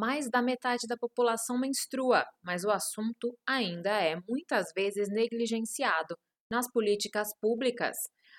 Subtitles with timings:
[0.00, 6.16] Mais da metade da população menstrua, mas o assunto ainda é muitas vezes negligenciado
[6.50, 7.98] nas políticas públicas.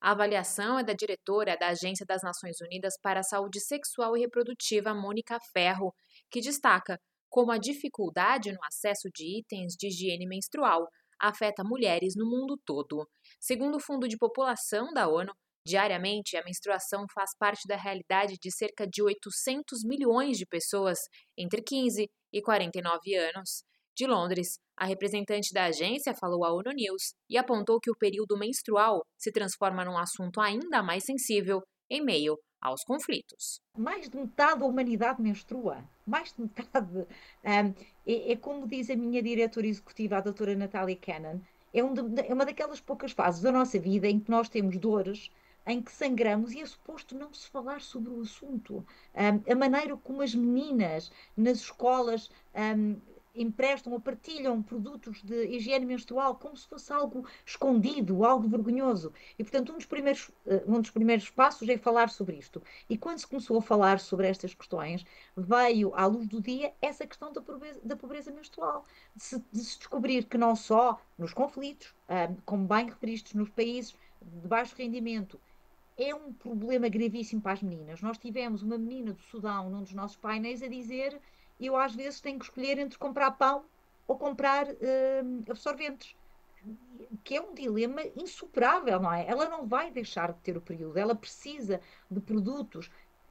[0.00, 4.20] A avaliação é da diretora da Agência das Nações Unidas para a Saúde Sexual e
[4.20, 5.92] Reprodutiva, Mônica Ferro,
[6.30, 10.88] que destaca como a dificuldade no acesso de itens de higiene menstrual
[11.20, 13.06] afeta mulheres no mundo todo.
[13.38, 15.34] Segundo o Fundo de População da ONU,
[15.64, 20.98] Diariamente, a menstruação faz parte da realidade de cerca de 800 milhões de pessoas
[21.36, 23.62] entre 15 e 49 anos.
[23.94, 28.36] De Londres, a representante da agência falou à ONU News e apontou que o período
[28.38, 33.60] menstrual se transforma num assunto ainda mais sensível em meio aos conflitos.
[33.76, 35.84] Mais de metade da humanidade menstrua.
[36.06, 37.06] Mais de metade.
[37.44, 37.74] Um,
[38.06, 41.40] é, é, como diz a minha diretora executiva, a doutora Natalie Cannon,
[41.74, 44.76] é, um de, é uma daquelas poucas fases da nossa vida em que nós temos
[44.78, 45.30] dores
[45.66, 48.84] em que sangramos e é suposto não se falar sobre o assunto.
[49.14, 52.96] Um, a maneira como as meninas nas escolas um,
[53.34, 59.12] emprestam ou partilham produtos de higiene menstrual como se fosse algo escondido, algo vergonhoso.
[59.38, 62.62] E, portanto, um dos primeiros, eh, um dos primeiros passos é falar sobre isto.
[62.88, 65.04] E quando se começou a falar sobre estas questões,
[65.36, 68.84] veio à luz do dia essa questão da pobreza, da pobreza menstrual.
[69.16, 71.94] De se, de se, descobrir que não só nos conflitos,
[72.44, 75.40] como bem referidos nos países de baixo rendimento,
[75.96, 78.00] é um problema gravíssimo para as meninas.
[78.00, 81.20] Nós tivemos uma menina do Sudão num dos nossos painéis a dizer:
[81.60, 83.64] eu às vezes tenho que escolher entre comprar pão
[84.06, 86.16] ou comprar uh, absorventes.
[87.24, 89.26] Que é um dilema insuperável, não é?
[89.26, 92.88] Ela não vai deixar de ter o período, ela precisa de produtos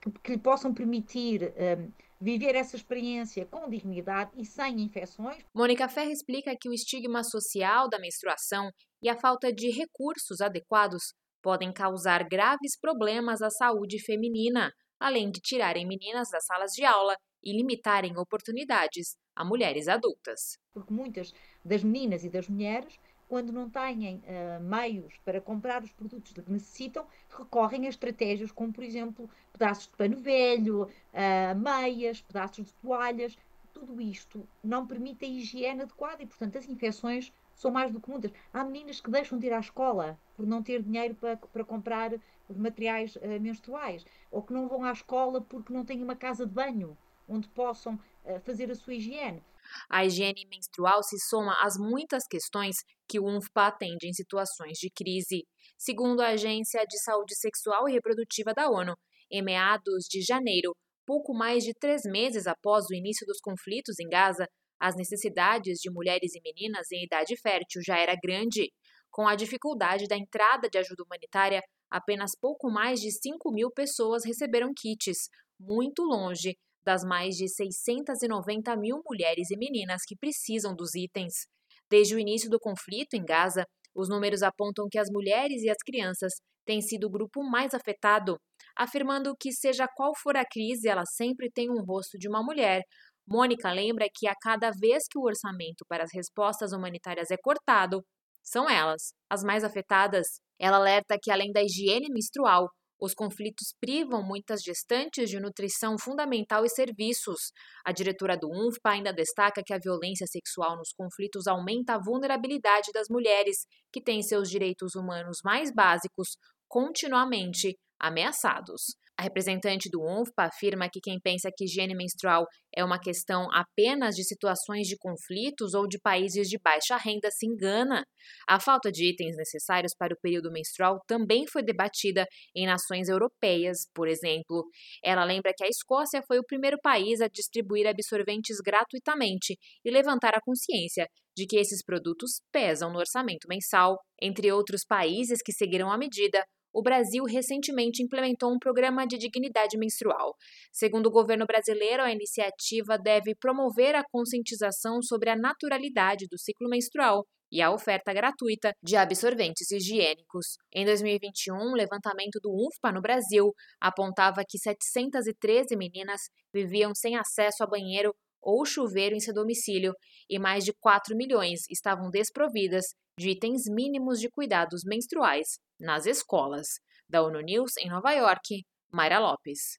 [0.00, 5.44] que, que lhe possam permitir uh, viver essa experiência com dignidade e sem infecções.
[5.54, 11.14] Mônica Ferre explica que o estigma social da menstruação e a falta de recursos adequados
[11.42, 17.16] podem causar graves problemas à saúde feminina, além de tirarem meninas das salas de aula
[17.42, 20.58] e limitarem oportunidades a mulheres adultas.
[20.72, 22.98] Porque muitas das meninas e das mulheres,
[23.28, 28.72] quando não têm uh, meios para comprar os produtos que necessitam, recorrem a estratégias como,
[28.72, 33.36] por exemplo, pedaços de pano velho, uh, meias, pedaços de toalhas.
[33.72, 38.10] Tudo isto não permite a higiene adequada e, portanto, as infecções são mais do que
[38.10, 38.32] muitas.
[38.52, 42.12] Há meninas que deixam de ir à escola por não ter dinheiro para, para comprar
[42.48, 46.46] os materiais uh, menstruais, ou que não vão à escola porque não têm uma casa
[46.46, 46.96] de banho
[47.28, 49.42] onde possam uh, fazer a sua higiene.
[49.88, 52.76] A higiene menstrual se soma às muitas questões
[53.08, 55.46] que o UNFPA atende em situações de crise.
[55.78, 58.94] Segundo a Agência de Saúde Sexual e Reprodutiva da ONU,
[59.30, 60.74] em meados de janeiro,
[61.06, 64.46] pouco mais de três meses após o início dos conflitos em Gaza,
[64.82, 68.68] as necessidades de mulheres e meninas em idade fértil já era grande.
[69.12, 74.24] Com a dificuldade da entrada de ajuda humanitária, apenas pouco mais de 5 mil pessoas
[74.24, 75.28] receberam kits,
[75.60, 81.46] muito longe das mais de 690 mil mulheres e meninas que precisam dos itens.
[81.88, 83.64] Desde o início do conflito em Gaza,
[83.94, 86.32] os números apontam que as mulheres e as crianças
[86.66, 88.36] têm sido o grupo mais afetado,
[88.76, 92.82] afirmando que, seja qual for a crise, ela sempre tem um rosto de uma mulher,
[93.26, 98.04] Mônica lembra que a cada vez que o orçamento para as respostas humanitárias é cortado,
[98.42, 100.26] são elas as mais afetadas.
[100.58, 102.68] Ela alerta que, além da higiene menstrual,
[103.00, 107.50] os conflitos privam muitas gestantes de nutrição fundamental e serviços.
[107.84, 112.92] A diretora do UNFPA ainda destaca que a violência sexual nos conflitos aumenta a vulnerabilidade
[112.94, 116.36] das mulheres, que têm seus direitos humanos mais básicos
[116.68, 118.94] continuamente ameaçados.
[119.18, 124.14] A representante do UNFPA afirma que quem pensa que higiene menstrual é uma questão apenas
[124.14, 128.04] de situações de conflitos ou de países de baixa renda se engana.
[128.48, 133.86] A falta de itens necessários para o período menstrual também foi debatida em nações europeias,
[133.94, 134.64] por exemplo.
[135.04, 140.34] Ela lembra que a Escócia foi o primeiro país a distribuir absorventes gratuitamente e levantar
[140.34, 141.06] a consciência
[141.36, 143.98] de que esses produtos pesam no orçamento mensal.
[144.20, 149.76] Entre outros países que seguiram a medida, o Brasil recentemente implementou um programa de dignidade
[149.76, 150.34] menstrual.
[150.72, 156.68] Segundo o governo brasileiro, a iniciativa deve promover a conscientização sobre a naturalidade do ciclo
[156.68, 160.56] menstrual e a oferta gratuita de absorventes higiênicos.
[160.74, 167.62] Em 2021, o levantamento do UNFPA no Brasil apontava que 713 meninas viviam sem acesso
[167.62, 169.94] a banheiro ou chuveiro em seu domicílio
[170.28, 172.86] e mais de 4 milhões estavam desprovidas
[173.18, 176.68] de itens mínimos de cuidados menstruais nas escolas.
[177.08, 179.78] Da ONU News, em Nova York, Mayra Lopes.